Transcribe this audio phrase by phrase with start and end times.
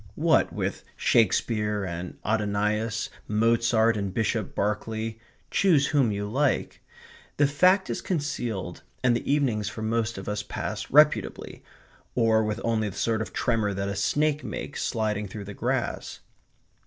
[0.15, 5.19] What with Shakespeare and Adonais, Mozart and Bishop Berkeley
[5.51, 6.81] choose whom you like
[7.37, 11.63] the fact is concealed and the evenings for most of us pass reputably,
[12.15, 16.21] or with only the sort of tremor that a snake makes sliding through the grass.